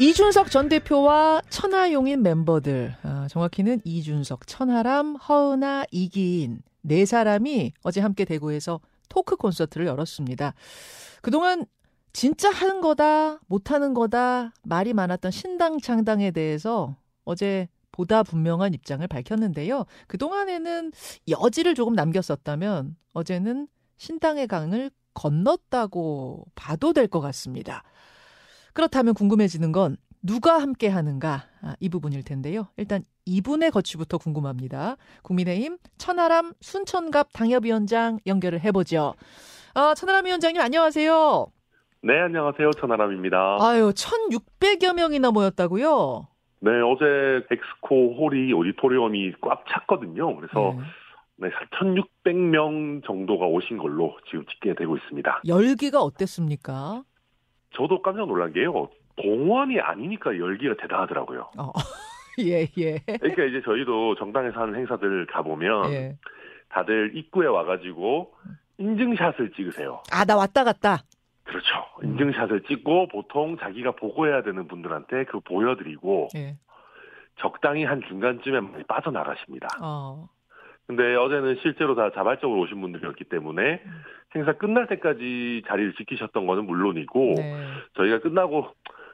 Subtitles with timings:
[0.00, 8.24] 이준석 전 대표와 천하용인 멤버들, 아, 정확히는 이준석, 천하람, 허은아, 이기인 네 사람이 어제 함께
[8.24, 10.54] 대구에서 토크 콘서트를 열었습니다.
[11.20, 11.66] 그동안
[12.14, 16.96] 진짜 하는 거다, 못하는 거다 말이 많았던 신당 창당에 대해서
[17.26, 19.84] 어제 보다 분명한 입장을 밝혔는데요.
[20.06, 20.92] 그동안에는
[21.28, 27.82] 여지를 조금 남겼었다면 어제는 신당의 강을 건넜다고 봐도 될 것 같습니다.
[28.72, 32.68] 그렇다면 궁금해지는 건 누가 함께 하는가 아, 이 부분일 텐데요.
[32.76, 34.96] 일단 이분의 거취부터 궁금합니다.
[35.22, 39.14] 국민의힘 천하람 순천갑 당협위원장 연결을 해보죠.
[39.74, 41.46] 아, 천하람 위원장님 안녕하세요.
[42.02, 42.70] 네, 안녕하세요.
[42.80, 43.58] 천하람입니다.
[43.60, 46.26] 아유, 1,600여 명이나 모였다고요?
[46.60, 50.36] 네, 어제 엑스코 홀이 오디토리움이 꽉 찼거든요.
[50.36, 50.82] 그래서 네.
[51.36, 55.42] 네, 1,600명 정도가 오신 걸로 지금 집계되고 있습니다.
[55.46, 57.02] 열기가 어땠습니까?
[57.74, 58.88] 저도 깜짝 놀란 게요.
[59.16, 61.50] 공원이 아니니까 열기가 대단하더라고요.
[61.58, 61.72] 어.
[62.40, 62.98] 예, 예.
[63.18, 66.16] 그러니까 이제 저희도 정당에서 하는 행사들 가보면 예.
[66.70, 68.32] 다들 입구에 와가지고
[68.78, 70.02] 인증샷을 찍으세요.
[70.12, 71.02] 아, 나 왔다 갔다.
[71.44, 71.66] 그렇죠.
[72.02, 76.56] 인증샷을 찍고 보통 자기가 보고해야 되는 분들한테 그 보여드리고 예.
[77.40, 79.68] 적당히 한 중간쯤에 많이 빠져나가십니다.
[79.82, 80.28] 어.
[80.86, 84.02] 근데 어제는 실제로 다 자발적으로 오신 분들이었기 때문에 음.
[84.34, 87.66] 행사 끝날 때까지 자리를 지키셨던 거는 물론이고 네.
[87.96, 88.68] 저희가 끝나고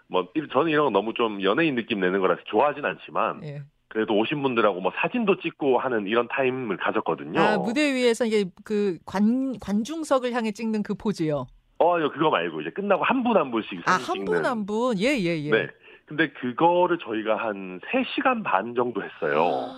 [0.09, 3.62] 뭐 저는 이런 거 너무 좀 연예인 느낌 내는 거라서 좋아하진 않지만 예.
[3.89, 7.41] 그래도 오신 분들하고 뭐 사진도 찍고 하는 이런 타임을 가졌거든요.
[7.41, 11.47] 아, 무대 위에서 이게 그 관, 관중석을 향해 찍는 그 포즈요.
[11.78, 14.98] 어, 그거 말고 이제 끝나고 한 분 한 분씩 아, 한분한 분.
[14.98, 15.50] 예, 예, 예.
[15.50, 15.69] 네.
[16.05, 19.70] 근데 그거를 저희가 한 3시간 반 정도 했어요.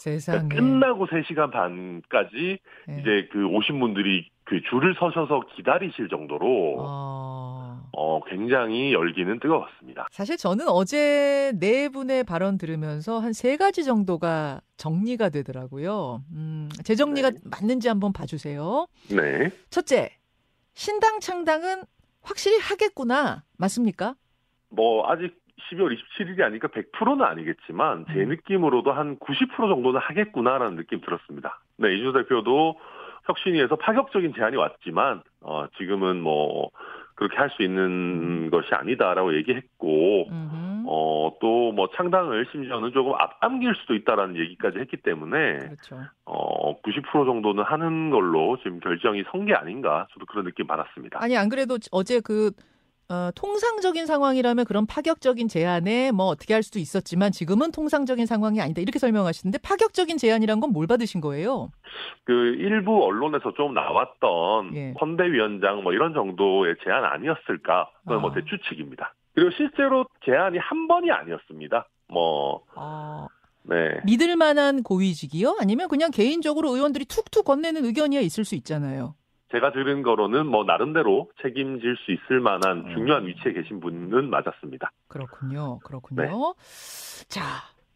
[0.00, 0.48] 세상에.
[0.48, 2.98] 그러니까 끝나고 3시간 반까지 네.
[3.00, 7.80] 이제 그 오신 분들이 그 줄을 서셔서 기다리실 정도로 어...
[7.92, 8.20] 어...
[8.28, 10.08] 굉장히 열기는 뜨거웠습니다.
[10.10, 16.22] 사실 저는 어제 네 분의 발언 들으면서 한 세 가지 정도가 정리가 되더라고요.
[16.32, 17.38] 음, 제 정리가 네.
[17.50, 18.86] 맞는지 한번 봐주세요.
[19.08, 19.50] 네.
[19.70, 20.10] 첫째,
[20.74, 21.84] 신당 창당은
[22.22, 23.44] 확실히 하겠구나.
[23.56, 24.14] 맞습니까?
[24.68, 25.34] 뭐 아직
[25.70, 28.28] 12월 27일이 아니까 100%는 아니겠지만 제 음.
[28.28, 31.60] 느낌으로도 한 90% 정도는 하겠구나라는 느낌 들었습니다.
[31.76, 32.78] 네, 이준석 대표도
[33.26, 36.70] 혁신위에서 파격적인 제안이 왔지만 어, 지금은 뭐
[37.14, 37.84] 그렇게 할 수 있는
[38.46, 38.50] 음.
[38.50, 40.28] 것이 아니다라고 얘기했고
[40.86, 46.00] 어, 또 뭐 창당을 심지어는 조금 앞당길 수도 있다라는 얘기까지 했기 때문에 그렇죠.
[46.24, 51.22] 어, 90% 정도는 하는 걸로 지금 결정이 선 게 아닌가 저도 그런 느낌 받았습니다.
[51.22, 52.50] 아니 안 그래도 어제 그
[53.10, 58.80] 어, 통상적인 상황이라면 그런 파격적인 제안에 뭐 어떻게 할 수도 있었지만 지금은 통상적인 상황이 아니다.
[58.80, 61.72] 이렇게 설명하시는데 파격적인 제안이란 건 뭘 받으신 거예요?
[62.24, 64.94] 그 일부 언론에서 좀 나왔던 예.
[65.00, 67.90] 선대위원장 뭐 이런 정도의 제안 아니었을까?
[68.04, 68.32] 그건 뭐 아.
[68.32, 69.12] 뭐 대추측입니다.
[69.34, 71.88] 그리고 실제로 제안이 한 번이 아니었습니다.
[72.08, 73.26] 뭐 아.
[73.64, 74.00] 네.
[74.04, 75.56] 믿을 만한 고위직이요?
[75.60, 79.14] 아니면 그냥 개인적으로 의원들이 툭툭 건네는 의견이야 있을 수 있잖아요.
[79.52, 82.94] 제가 들은 거로는 뭐 나름대로 책임질 수 있을 만한 음.
[82.94, 84.92] 중요한 위치에 계신 분은 맞았습니다.
[85.08, 85.80] 그렇군요.
[85.80, 86.22] 그렇군요.
[86.22, 86.28] 네.
[87.28, 87.42] 자,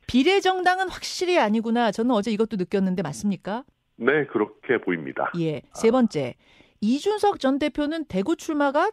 [0.06, 1.92] 비례정당은 확실히 아니구나.
[1.92, 3.64] 저는 어제 이것도 느꼈는데 맞습니까?
[3.96, 5.30] 네, 그렇게 보입니다.
[5.38, 5.62] 예.
[5.72, 6.34] 세 번째.
[6.80, 8.90] 이준석 전 대표는 대구 출마가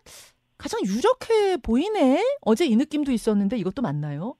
[0.57, 2.23] 가장 유력해 보이네.
[2.41, 4.35] 어제 이 느낌도 있었는데 이것도 맞나요?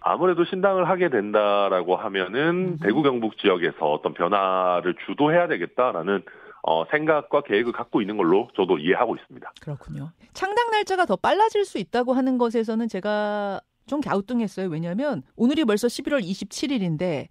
[0.00, 2.78] 아무래도 신당을 하게 된다라고 하면은 음.
[2.82, 6.22] 대구 경북 지역에서 어떤 변화를 주도해야 되겠다라는
[6.66, 9.52] 어, 생각과 계획을 갖고 있는 걸로 저도 이해하고 있습니다.
[9.60, 10.10] 그렇군요.
[10.32, 14.68] 창당 날짜가 더 빨라질 수 있다고 하는 것에서는 제가 좀 갸우뚱했어요.
[14.68, 17.28] 왜냐하면 오늘이 벌써 11월 27일인데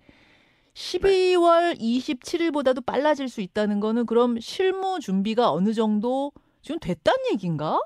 [0.76, 1.84] 12월 네.
[1.84, 7.80] 27일보다도 빨라질 수 있다는 거는 그럼 실무 준비가 어느 정도 지금 됐다는 얘기인가?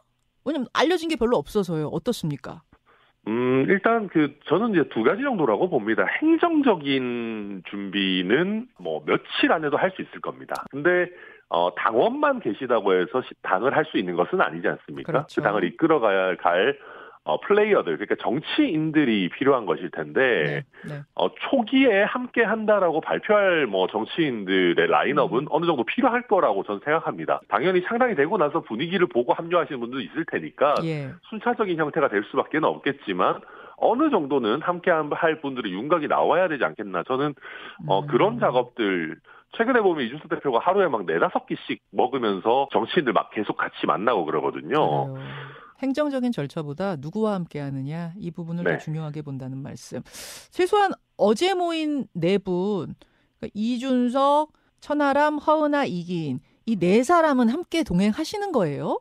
[0.43, 1.87] 왜냐면 알려진 게 별로 없어서요.
[1.87, 2.61] 어떻습니까?
[3.27, 6.05] 음, 일단 그 저는 이제 두 가지 정도라고 봅니다.
[6.21, 10.53] 행정적인 준비는 뭐 며칠 안에도 할 수 있을 겁니다.
[10.71, 11.09] 근데
[11.49, 15.11] 어, 당원만 계시다고 해서 당을 할 수 있는 것은 아니지 않습니까?
[15.11, 15.41] 그렇죠.
[15.41, 16.77] 그 당을 이끌어가야 갈
[17.27, 21.01] 어, 플레이어들, 그러니까 정치인들이 필요한 것일 텐데, 네, 네.
[21.13, 25.45] 어, 초기에 함께 한다라고 발표할 뭐 정치인들의 라인업은 음.
[25.49, 27.41] 어느 정도 필요할 거라고 저는 생각합니다.
[27.49, 31.09] 당연히 상당히 되고 나서 분위기를 보고 합류하시는 분도 있을 테니까, 예.
[31.29, 33.41] 순차적인 형태가 될 수밖에 없겠지만,
[33.75, 37.03] 어느 정도는 함께 할 분들의 윤곽이 나와야 되지 않겠나.
[37.03, 37.35] 저는,
[37.87, 38.07] 어, 음.
[38.07, 39.17] 그런 작업들,
[39.55, 45.13] 최근에 보면 이준석 대표가 하루에 막 네다섯 끼씩 먹으면서 정치인들 막 계속 같이 만나고 그러거든요.
[45.13, 45.17] 그래요.
[45.79, 48.71] 행정적인 절차보다 누구와 함께 하느냐 이 부분을 네.
[48.73, 50.01] 더 중요하게 본다는 말씀.
[50.51, 52.95] 최소한 어제 모인 네 분,
[53.39, 58.99] 그러니까 이준석, 천하람, 허은아, 이기인 이 네 사람은 함께 동행하시는 거예요?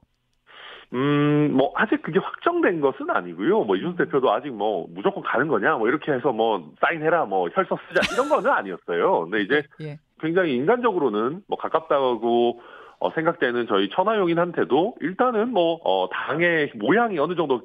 [0.92, 3.64] 음, 뭐, 아직 그게 확정된 것은 아니고요.
[3.64, 7.76] 뭐, 이준석 대표도 아직 뭐, 무조건 가는 거냐, 뭐, 이렇게 해서 뭐, 사인해라, 뭐, 혈서
[7.88, 9.22] 쓰자, 이런 거는 아니었어요.
[9.22, 9.99] 근데 이제 예.
[10.26, 12.61] 굉장히 인간적으로는 뭐, 가깝다고
[12.99, 17.62] 어, 생각되는 저희 천하용인한테도 일단은 뭐, 어, 당의 모양이 어느 정도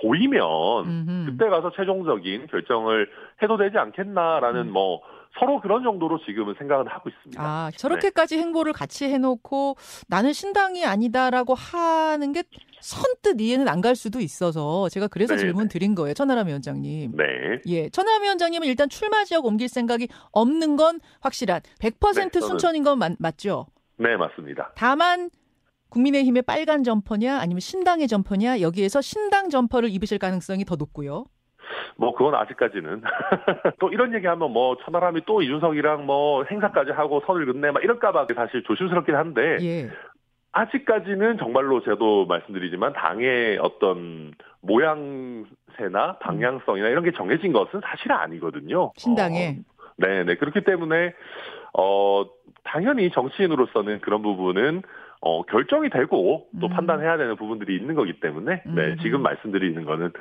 [0.00, 0.42] 보이면
[0.86, 1.26] 음흠.
[1.26, 3.08] 그때 가서 최종적인 결정을
[3.42, 4.72] 해도 되지 않겠나라는 음.
[4.72, 5.02] 뭐,
[5.38, 7.42] 서로 그런 정도로 지금은 생각은 하고 있습니다.
[7.42, 9.76] 아, 저렇게까지 행보를 같이 해놓고
[10.08, 12.44] 나는 신당이 아니다라고 하는 게
[12.80, 15.68] 선뜻 이해는 안 갈 수도 있어서 제가 그래서 네, 질문 네.
[15.68, 16.14] 드린 거예요.
[16.14, 17.16] 천하람 위원장님.
[17.16, 17.24] 네.
[17.66, 22.98] 예, 천하람 위원장님은 일단 출마 지역 옮길 생각이 없는 건 확실한 100% 네, 순천인 건
[22.98, 23.66] 맞, 맞죠?
[23.98, 24.72] 네, 맞습니다.
[24.76, 25.30] 다만
[25.88, 31.24] 국민의힘의 빨간 점퍼냐 아니면 신당의 점퍼냐 여기에서 신당 점퍼를 입으실 가능성이 더 높고요.
[31.96, 33.02] 뭐 그건 아직까지는
[33.80, 38.62] 또 이런 얘기하면 뭐 천하람이 또 이준석이랑 뭐 행사까지 하고 선을 긋네 막 이럴까봐 사실
[38.64, 39.90] 조심스럽긴 한데 예.
[40.52, 48.92] 아직까지는 정말로 저도 말씀드리지만 당의 어떤 모양새나 방향성이나 이런 게 정해진 것은 사실 아니거든요.
[48.96, 49.58] 신당에.
[49.58, 51.14] 어, 네, 네 그렇기 때문에
[51.78, 52.24] 어
[52.64, 54.82] 당연히 정치인으로서는 그런 부분은
[55.22, 56.70] 어 결정이 되고 또 음.
[56.70, 58.96] 판단해야 되는 부분들이 있는 거기 때문에 네 음.
[59.02, 60.12] 지금 말씀드리는 거는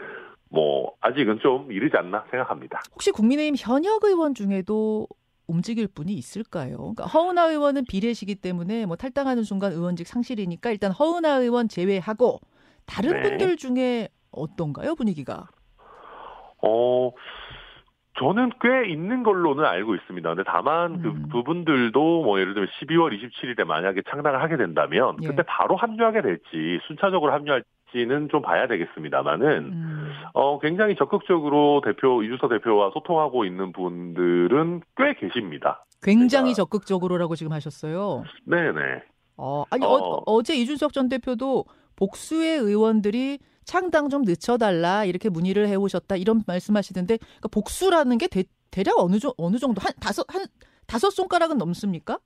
[0.51, 2.81] 뭐 아직은 좀 이르지 않나 생각합니다.
[2.93, 5.07] 혹시 국민의힘 현역 의원 중에도
[5.47, 6.77] 움직일 분이 있을까요?
[6.77, 12.39] 그러니까 허은하 의원은 비례시기 때문에 뭐 탈당하는 순간 의원직 상실이니까 일단 허은하 의원 제외하고
[12.85, 13.21] 다른 네.
[13.21, 15.47] 분들 중에 어떤가요 분위기가?
[16.63, 17.11] 어,
[18.19, 20.29] 저는 꽤 있는 걸로는 알고 있습니다.
[20.29, 21.01] 근데 다만 음.
[21.01, 25.27] 그 부분들도 뭐 예를 들면 12월 27일에 만약에 창당을 하게 된다면 예.
[25.27, 29.90] 그때 바로 합류하게 될지 순차적으로 합류할지는 좀 봐야 되겠습니다만은 음.
[30.33, 35.85] 어, 굉장히 적극적으로 대표, 이준석 대표와 소통하고 있는 분들은 꽤 계십니다.
[36.01, 38.23] 굉장히 제가- 적극적으로라고 지금 하셨어요.
[38.45, 39.03] 네네.
[39.37, 39.89] 어, 아니 어.
[39.89, 47.17] 어, 어제 이준석 전 대표도 복수의 의원들이 창당 좀 늦춰달라 이렇게 문의를 해오셨다 이런 말씀하시던데
[47.17, 50.45] 그러니까 복수라는 게 대, 대략 어느 정 어느 정도 한 다섯 한
[50.87, 52.19] 다섯 손가락은 넘습니까?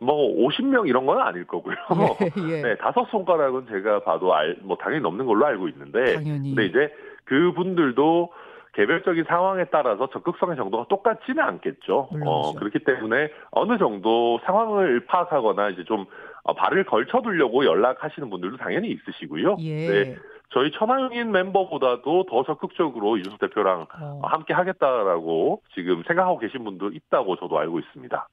[0.00, 0.14] 뭐
[0.48, 1.74] 50명 이런 건 아닐 거고요.
[2.22, 2.62] 예, 예.
[2.62, 6.54] 네, 다섯 손가락은 제가 봐도 알, 뭐 당연히 넘는 걸로 알고 있는데 당연히.
[6.54, 6.92] 근데 이제
[7.28, 8.32] 그분들도
[8.74, 12.08] 개별적인 상황에 따라서 적극성의 정도가 똑같지는 않겠죠.
[12.12, 12.30] 물론이죠.
[12.30, 16.06] 어, 그렇기 때문에 어느 정도 상황을 파악하거나 이제 좀
[16.44, 19.56] 어, 발을 걸쳐두려고 연락하시는 분들도 당연히 있으시고요.
[19.60, 19.88] 예.
[19.88, 20.16] 네,
[20.50, 27.36] 저희 천하용인 멤버보다도 더 적극적으로 이준석 대표랑 어, 함께 하겠다라고 지금 생각하고 계신 분도 있다고
[27.36, 28.28] 저도 알고 있습니다.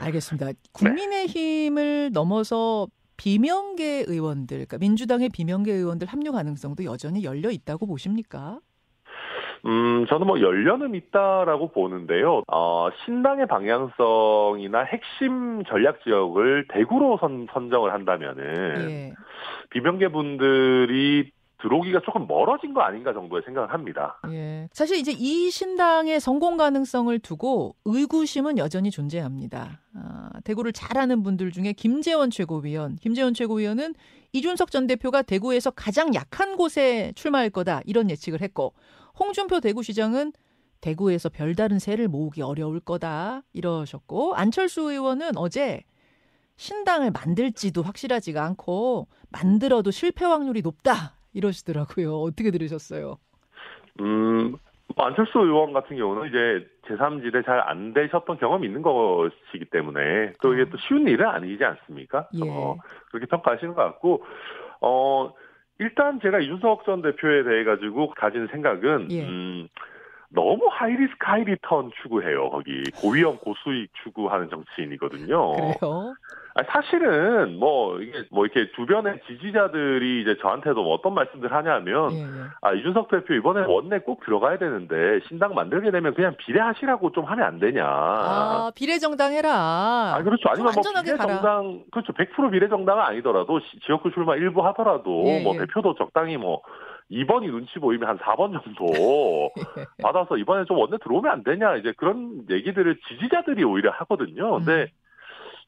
[0.00, 0.46] 알겠습니다.
[0.72, 2.86] 국민의힘을 넘어서
[3.20, 8.60] 비명계 의원들, 그러니까 민주당의 비명계 의원들 합류 가능성도 여전히 열려 있다고 보십니까?
[9.66, 12.42] 음, 저는 뭐 열려는 있다라고 보는데요.
[12.50, 19.12] 어, 신당의 방향성이나 핵심 전략 지역을 대구로 선, 선정을 한다면은 예.
[19.68, 21.30] 비명계 분들이
[21.62, 24.18] 들어오기가 조금 멀어진 거 아닌가 정도의 생각을 합니다.
[24.30, 24.68] 예.
[24.72, 29.80] 사실 이제 이 신당의 성공 가능성을 두고 의구심은 여전히 존재합니다.
[29.94, 33.94] 아, 대구를 잘하는 분들 중에 김재원 최고위원, 김재원 최고위원은
[34.32, 38.74] 이준석 전 대표가 대구에서 가장 약한 곳에 출마할 거다 이런 예측을 했고
[39.18, 40.32] 홍준표 대구시장은
[40.80, 45.82] 대구에서 별다른 새를 모으기 어려울 거다 이러셨고 안철수 의원은 어제
[46.56, 52.14] 신당을 만들지도 확실하지가 않고 만들어도 실패 확률이 높다 이러시더라고요.
[52.14, 53.18] 어떻게 들으셨어요?
[54.00, 54.56] 음,
[54.96, 60.68] 뭐 안철수 의원 같은 경우는 이제 제3지대 잘안 되셨던 경험이 있는 것이기 때문에 또 이게
[60.68, 62.28] 또 쉬운 일은 아니지 않습니까?
[62.34, 62.48] 예.
[62.48, 62.76] 어,
[63.10, 64.24] 그렇게 평가하시는 것 같고,
[64.80, 65.32] 어,
[65.78, 69.24] 일단 제가 이준석 전 대표에 대해 가지고 가진 생각은, 예.
[69.24, 69.68] 음,
[70.32, 72.50] 너무 high risk high return 추구해요.
[72.50, 75.52] 거기 고위험 고수익 추구하는 정치인이거든요.
[75.54, 76.14] 그래요?
[76.54, 82.22] 아니, 사실은 뭐 이게 뭐 이렇게 주변의 지지자들이 이제 저한테도 뭐 어떤 말씀들 하냐면 예,
[82.22, 82.26] 예.
[82.62, 87.44] 아 이준석 대표 이번에 원내 꼭 들어가야 되는데 신당 만들게 되면 그냥 비례하시라고 좀 하면
[87.46, 87.84] 안 되냐.
[87.86, 89.50] 아, 비례 정당 해라.
[90.14, 90.48] 아, 그렇죠.
[90.48, 91.02] 아니면 뭐 가라.
[91.02, 92.12] 비례 정당 그렇죠.
[92.12, 95.58] 100% 비례 정당은 아니더라도 시- 지역구 출마 일부 하더라도 예, 뭐 예.
[95.60, 96.62] 대표도 적당히 뭐
[97.10, 99.50] 2번이 눈치 보이면 한 4번 정도
[100.02, 104.58] 받아서 이번에 좀 원내 들어오면 안 되냐 이제 그런 얘기들을 지지자들이 오히려 하거든요.
[104.58, 104.86] 근데 음.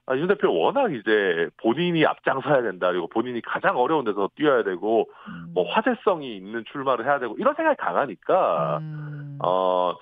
[0.06, 5.08] 아, 윤 대표 워낙 이제 본인이 앞장서야 된다 그리고 본인이 가장 어려운 데서 뛰어야 되고
[5.28, 5.52] 음.
[5.54, 9.38] 뭐 화제성이 있는 출마를 해야 되고 이런 생각이 강하니까 음.
[9.44, 9.94] 어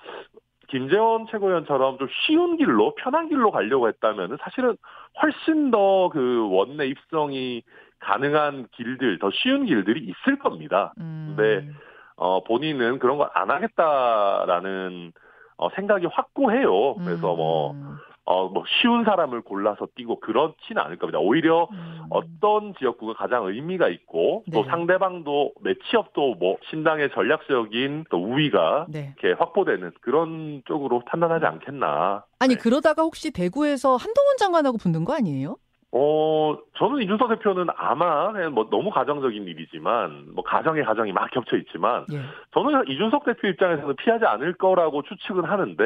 [0.69, 4.75] 김재원 최고위원처럼 좀 쉬운 길로 편한 길로 가려고 했다면은 사실은
[5.21, 7.61] 훨씬 더 그 원내 입성이
[8.01, 10.93] 가능한 길들 더 쉬운 길들이 있을 겁니다.
[10.99, 11.35] 음.
[11.37, 11.67] 네.
[12.15, 15.11] 어 본인은 그런 걸 안 하겠다라는
[15.57, 16.95] 어 생각이 확고해요.
[16.95, 17.97] 그래서 뭐 음.
[18.23, 21.17] 어, 뭐, 쉬운 사람을 골라서 뛰고 그렇지는 않을 겁니다.
[21.19, 22.03] 오히려 음.
[22.11, 24.69] 어떤 지역구가 가장 의미가 있고 또 네.
[24.69, 29.15] 상대방도 매치업도 뭐 신당의 전략적인 또 우위가 네.
[29.19, 32.23] 이렇게 확보되는 그런 쪽으로 판단하지 않겠나.
[32.39, 32.61] 아니 네.
[32.61, 35.57] 그러다가 혹시 대구에서 한동훈 장관하고 붙는 거 아니에요?
[35.93, 41.57] 어, 저는 이준석 대표는 아마 그냥 뭐 너무 가정적인 일이지만 뭐 가정의 가정이 막 겹쳐
[41.57, 42.21] 있지만 예.
[42.53, 45.83] 저는 이준석 대표 입장에서는 피하지 않을 거라고 추측은 하는데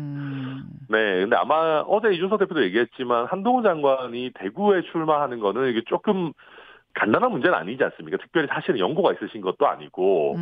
[0.00, 0.62] 음.
[0.88, 6.32] 네, 근데 아마 어제 이준석 대표도 얘기했지만 한동훈 장관이 대구에 출마하는 거는 이게 조금
[6.94, 8.18] 간단한 문제는 아니지 않습니까?
[8.20, 10.34] 특별히 사실은 연고가 있으신 것도 아니고.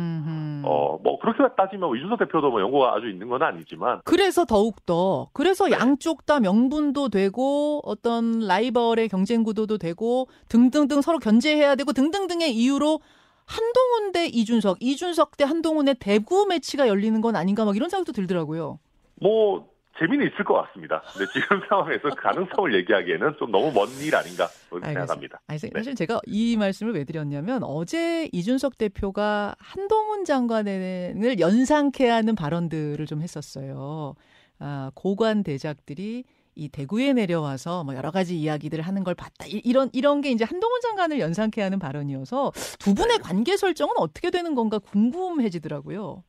[0.63, 5.29] 어, 뭐, 그렇게 따지면 뭐 이준석 대표도 뭐 연고가 아주 있는 건 아니지만, 그래서 더욱더
[5.33, 12.55] 그래서 양쪽 다 명분도 되고 어떤 라이벌의 경쟁 구도도 되고 등등등 서로 견제해야 되고 등등등의
[12.55, 12.99] 이유로
[13.45, 18.79] 한동훈 대 이준석, 이준석 대 한동훈의 대구 매치가 열리는 건 아닌가 막 이런 생각도 들더라고요.
[19.21, 21.01] 뭐, 재미는 있을 것 같습니다.
[21.13, 24.47] 근데 지금 상황에서 가능성을 얘기하기에는 좀 너무 먼 일 아닌가.
[24.69, 25.39] 생각합니다.
[25.47, 25.73] 아니, 사- 네.
[25.79, 33.21] 사실 제가 이 말씀을 왜 드렸냐면 어제 이준석 대표가 한동훈 장관을 연상케 하는 발언들을 좀
[33.21, 34.13] 했었어요.
[34.59, 36.23] 아, 고관 대작들이
[36.55, 39.45] 이 대구에 내려와서 뭐 여러 가지 이야기들을 하는 걸 봤다.
[39.47, 44.29] 이- 이런 이런 게 이제 한동훈 장관을 연상케 하는 발언이어서 두 분의 관계 설정은 어떻게
[44.31, 46.23] 되는 건가 궁금해지더라고요.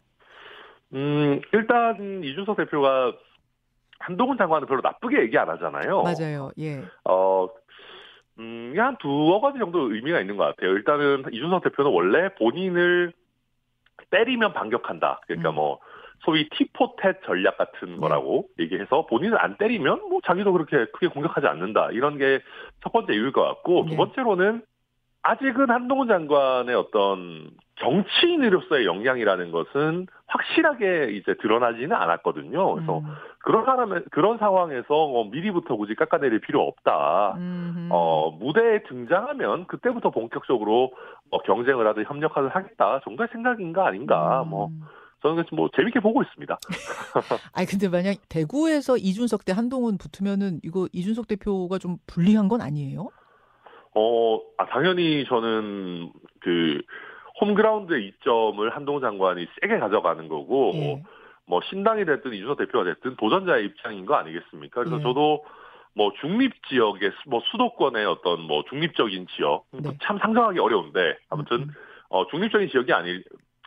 [0.95, 3.13] 음, 일단 이준석 대표가
[3.99, 6.03] 한동훈 장관은 별로 나쁘게 얘기 안 하잖아요.
[6.03, 6.51] 맞아요.
[6.59, 6.83] 예.
[7.05, 7.49] 어,
[8.39, 10.71] 음, 한 두어 가지 정도 의미가 있는 것 같아요.
[10.73, 13.13] 일단은 이준석 대표는 원래 본인을
[14.11, 15.21] 때리면 반격한다.
[15.27, 15.55] 그러니까 음.
[15.57, 15.81] 뭐
[16.21, 21.91] 소위 티포텟 전략 같은 거라고 얘기해서 본인을 안 때리면 뭐 자기도 그렇게 크게 공격하지 않는다.
[21.93, 22.41] 이런 게
[22.83, 23.91] 첫 번째 이유일 것 같고 네.
[23.91, 24.63] 두 번째로는
[25.23, 27.51] 아직은 한동훈 장관의 어떤
[27.81, 32.75] 정치인으로서의 역량이라는 것은 확실하게 이제 드러나지는 않았거든요.
[32.75, 33.07] 그래서 음.
[33.41, 37.35] 그런 사람의 그런 상황에서 뭐 미리부터 굳이 깎아내릴 필요 없다.
[37.39, 37.89] 음흠.
[37.91, 40.93] 어, 무대에 등장하면 그때부터 본격적으로
[41.31, 44.51] 뭐 경쟁을 하든 협력을 하겠다 정도의 생각인가 아닌가 음.
[44.51, 44.71] 뭐
[45.23, 46.59] 저는 뭐 재밌게 보고 있습니다.
[47.55, 53.09] 아니 근데 만약 대구에서 이준석 대 한동훈 붙으면은 이거 이준석 대표가 좀 불리한 건 아니에요?
[53.95, 56.83] 어, 아, 당연히 저는 그
[57.41, 61.03] 홈그라운드의 이점을 한동훈 장관이 세게 가져가는 거고 예.
[61.47, 64.81] 뭐 신당이 됐든 이준석 대표가 됐든 도전자의 입장인 거 아니겠습니까?
[64.83, 65.03] 그래서 예.
[65.03, 65.45] 저도
[65.95, 69.91] 뭐 중립 지역의 수- 뭐 수도권의 어떤 뭐 중립적인 지역 네.
[70.03, 71.71] 참 상상하기 어려운데 아무튼 음,
[72.11, 73.21] 어, 중립적인 지역이 아니,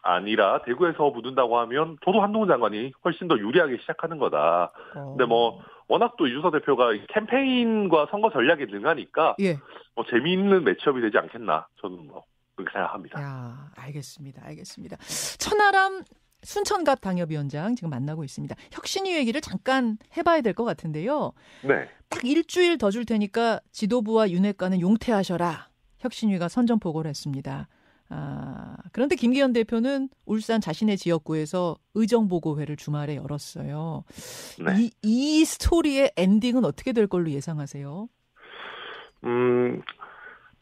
[0.03, 4.71] 아니라 대구에서 붙는다고 하면 저도 한동훈 장관이 훨씬 더 유리하게 시작하는 거다.
[4.95, 5.09] 어.
[5.15, 9.57] 근데 뭐 워낙 또 이준석 대표가 이 캠페인과 선거 전략에 능하니까 예.
[9.95, 12.23] 뭐 재미있는 매치업이 되지 않겠나 저는 뭐
[12.55, 13.21] 그렇게 생각합니다.
[13.21, 14.41] 야, 알겠습니다.
[14.45, 14.97] 알겠습니다.
[15.39, 16.03] 천하람
[16.43, 18.55] 순천갑 당협위원장 지금 만나고 있습니다.
[18.71, 21.33] 혁신위 얘기를 잠깐 해봐야 될 것 같은데요.
[21.63, 21.87] 네.
[22.09, 25.69] 딱 일주일 더 줄 테니까 지도부와 윤회과는 용퇴하셔라.
[25.99, 27.67] 혁신위가 선전 보고를 했습니다.
[28.09, 34.03] 아, 그런데 김기현 대표는 울산 자신의 지역구에서 의정보고회를 주말에 열었어요.
[34.65, 34.81] 네.
[34.81, 38.09] 이, 이 스토리의 엔딩은 어떻게 될 걸로 예상하세요?
[39.25, 39.81] 음,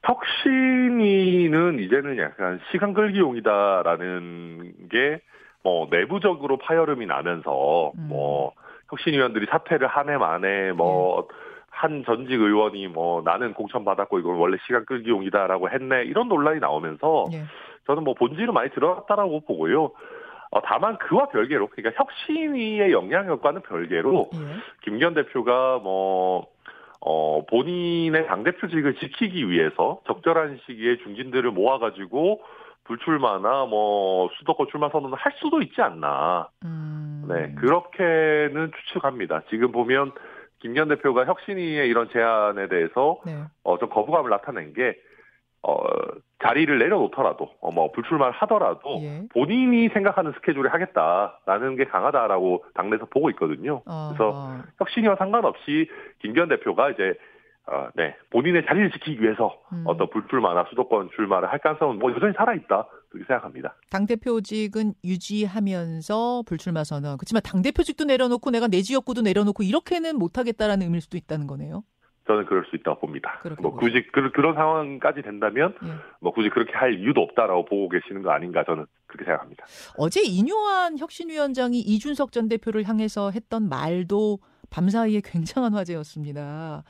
[0.03, 5.21] 혁신위는 이제는 약간 시간 끌기용이다라는 게
[5.63, 8.07] 뭐 내부적으로 파열음이 나면서 음.
[8.09, 8.53] 뭐
[8.89, 14.85] 혁신위원들이 사퇴를 한 해 만에 뭐한 전직 의원이 뭐 나는 공천 받았고 이건 원래 시간
[14.85, 17.43] 끌기용이다라고 했네 이런 논란이 나오면서 예.
[17.87, 19.91] 저는 뭐 본질은 많이 드러났다라고 보고요.
[20.51, 24.39] 어, 다만 그와 별개로 그러니까 혁신위의 영향력과는 별개로 예.
[24.83, 26.47] 김기현 대표가 뭐,
[27.01, 32.41] 어, 본인의 당대표직을 지키기 위해서 적절한 시기에 중진들을 모아가지고
[32.83, 36.49] 불출마나 뭐 수도권 출마 선언을 할 수도 있지 않나.
[36.65, 37.25] 음.
[37.27, 39.43] 네, 그렇게는 추측합니다.
[39.49, 40.11] 지금 보면
[40.59, 43.43] 김기현 대표가 혁신위의 이런 제안에 대해서 네.
[43.63, 44.97] 어, 좀 거부감을 나타낸 게,
[45.61, 45.77] 어,
[46.41, 49.23] 자리를 내려놓더라도, 어, 뭐, 불출마를 하더라도, 예.
[49.33, 53.81] 본인이 생각하는 스케줄을 하겠다라는 게 강하다라고 당내에서 보고 있거든요.
[53.83, 55.89] 그래서 어, 혁신이와 상관없이
[56.21, 57.13] 김기현 대표가 이제
[57.71, 59.83] 어, 네 본인의 자리를 지키기 위해서 음.
[59.85, 63.75] 어떤 불출마나 수도권 출마를 할 가능성은 뭐 여전히 살아 있다 그렇게 생각합니다.
[63.91, 67.17] 당 대표직은 유지하면서 불출마 선언.
[67.17, 71.83] 그렇지만 당 대표직도 내려놓고 내가 내 지역구도 내려놓고 이렇게는 못하겠다라는 의미일 수도 있다는 거네요.
[72.29, 73.41] 저는 그럴 수 있다고 봅니다.
[73.59, 75.87] 뭐 굳이 그, 그런 상황까지 된다면 예.
[76.21, 79.65] 뭐 굳이 그렇게 할 이유도 없다라고 보고 계시는 거 아닌가 저는 그렇게 생각합니다.
[79.97, 84.37] 어제 인요한 혁신위원장이 이준석 전 대표를 향해서 했던 말도
[84.69, 86.83] 밤사이에 굉장한 화제였습니다.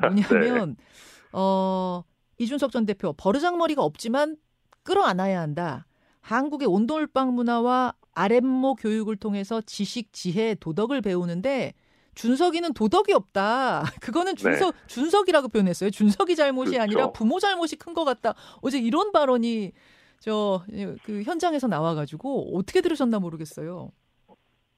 [0.00, 0.76] 뭐냐면
[1.34, 2.04] 어
[2.38, 4.36] 이준석 전 대표 버르장머리가 없지만
[4.84, 5.86] 끌어안아야 한다.
[6.20, 11.74] 한국의 온돌방 문화와 아랫모 교육을 통해서 지식, 지혜, 도덕을 배우는데
[12.18, 13.82] 준석이는 도덕이 없다.
[14.02, 14.86] 그거는 준석 네.
[14.88, 15.90] 준석이라고 표현했어요.
[15.90, 16.82] 준석이 잘못이 그렇죠.
[16.82, 18.34] 아니라 부모 잘못이 큰 것 같다.
[18.60, 19.72] 어제 이런 발언이
[20.20, 20.60] 저
[21.04, 23.90] 그 현장에서 나와가지고 어떻게 들으셨나 모르겠어요.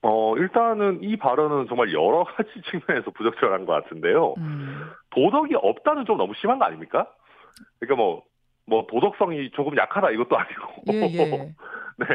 [0.03, 4.35] 어, 일단은 이 발언은 정말 여러 가지 측면에서 부적절한 것 같은데요.
[4.39, 4.91] 음.
[5.11, 7.07] 도덕이 없다는 좀 너무 심한 거 아닙니까?
[7.79, 8.23] 그러니까 뭐,
[8.67, 10.83] 뭐, 도덕성이 조금 약하다 이것도 아니고.
[10.93, 11.55] 예, 예.
[11.99, 12.07] 네.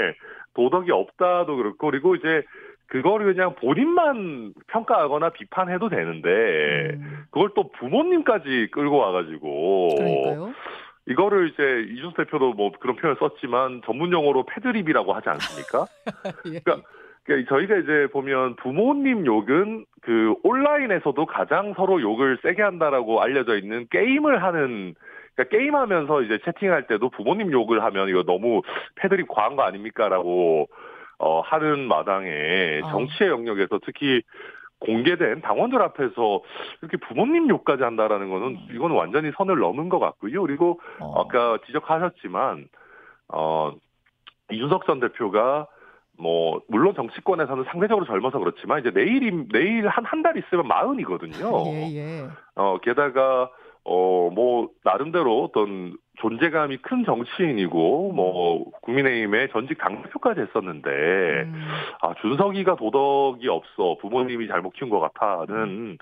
[0.56, 2.44] 도덕이 없다도 그렇고, 그리고 이제
[2.88, 6.30] 그거를 그냥 본인만 평가하거나 비판해도 되는데,
[6.94, 7.26] 음.
[7.32, 9.96] 그걸 또 부모님까지 끌고 와가지고.
[9.98, 10.54] 그러니까요.
[11.08, 15.86] 이거를 이제 이준수 대표도 뭐 그런 표현을 썼지만 전문 용어로 패드립이라고 하지 않습니까?
[16.52, 16.60] 예.
[16.60, 16.88] 그러니까
[17.24, 23.88] 그러니까 저희가 이제 보면 부모님 욕은 그 온라인에서도 가장 서로 욕을 세게 한다라고 알려져 있는
[23.90, 24.96] 게임을 하는
[25.36, 28.62] 그러니까 게임하면서 이제 채팅할 때도 부모님 욕을 하면 이거 너무
[28.96, 30.68] 패드립 과한 거 아닙니까라고
[31.20, 32.90] 어 하는 마당에 어.
[32.90, 34.22] 정치의 영역에서 특히
[34.80, 36.42] 공개된 당원들 앞에서
[36.82, 38.68] 이렇게 부모님 욕까지 한다라는 거는 음.
[38.72, 40.42] 이거는 완전히 선을 넘은 것 같고요.
[40.42, 41.22] 그리고 어.
[41.22, 42.68] 아까 지적하셨지만
[43.30, 43.72] 어
[44.52, 45.68] 이준석 전 대표가
[46.18, 51.52] 뭐 물론 정치권에서는 상대적으로 젊어서 그렇지만 이제 내일이 내일 한 한 달 있으면 마흔이거든요.
[51.68, 52.28] 예, 예.
[52.56, 53.50] 어 게다가
[53.84, 61.68] 어 뭐 나름대로 어떤 존재감이 큰 정치인이고 뭐 국민의힘의 전직 당대표까지 했었는데 음.
[62.02, 65.98] 아 준석이가 도덕이 없어 부모님이 잘못 키운 것 같아는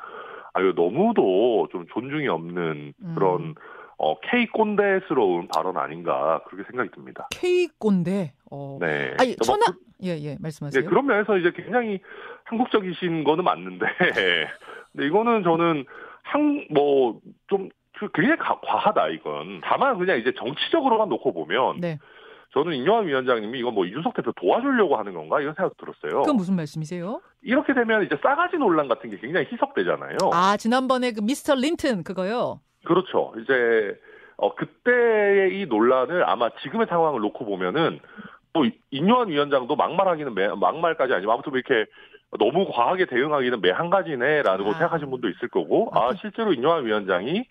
[0.53, 3.55] 아유 너무도 좀 존중이 없는 그런 음.
[3.97, 7.27] 어, K 꼰대스러운 발언 아닌가 그렇게 생각이 듭니다.
[7.31, 8.33] K 꼰대.
[8.51, 8.77] 어.
[8.81, 9.13] 네.
[9.19, 10.81] 아니 천하 뭐, 예예 예, 말씀하세요.
[10.83, 11.99] 네, 그런 면에서 이제 굉장히
[12.45, 13.85] 한국적이신 거는 맞는데,
[14.91, 15.85] 근데 이거는 저는
[16.23, 17.69] 한 뭐 좀
[18.13, 19.61] 굉장히 과하다 이건.
[19.63, 21.79] 다만 그냥 이제 정치적으로만 놓고 보면.
[21.79, 21.99] 네.
[22.53, 26.21] 저는 인요한 위원장님이 이건 뭐 이준석 대표 도와주려고 하는 건가 이런 생각 들었어요.
[26.21, 27.19] 그건 무슨 말씀이세요?
[27.41, 30.17] 이렇게 되면 이제 싸가지 논란 같은 게 굉장히 희석되잖아요.
[30.31, 32.59] 아 지난번에 그 미스터 린튼 그거요.
[32.85, 33.33] 그렇죠.
[33.41, 33.99] 이제
[34.37, 37.99] 어 그때의 이 논란을 아마 지금의 상황을 놓고 보면은
[38.53, 41.89] 뭐 인요한 위원장도 막말하기는 매, 막말까지 아니면 아무튼 뭐 이렇게
[42.37, 44.73] 너무 과하게 대응하기는 매한 가지네라고 아.
[44.73, 47.45] 생각하시는 분도 있을 거고 아, 아 실제로 인요한 위원장이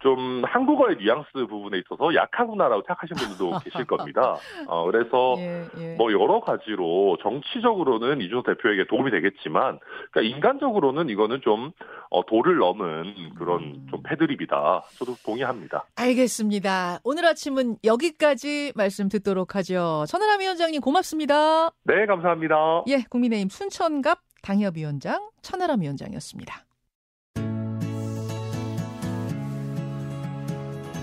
[0.00, 4.36] 좀 한국어의 뉘앙스 부분에 있어서 약하구나라고 생각하시는 분들도 계실 겁니다.
[4.66, 5.94] 어, 그래서 예, 예.
[5.96, 9.78] 뭐 여러 가지로 정치적으로는 이준석 대표에게 도움이 되겠지만,
[10.10, 11.72] 그러니까 인간적으로는 이거는 좀
[12.10, 13.86] 어, 도를 넘은 그런 음.
[13.90, 14.84] 좀 패드립이다.
[14.98, 15.84] 저도 동의합니다.
[15.96, 17.00] 알겠습니다.
[17.04, 20.04] 오늘 아침은 여기까지 말씀 듣도록 하죠.
[20.08, 21.70] 천하람 위원장님 고맙습니다.
[21.84, 22.84] 네, 감사합니다.
[22.88, 26.67] 예, 국민의힘 순천갑 당협위원장 천하람 위원장이었습니다.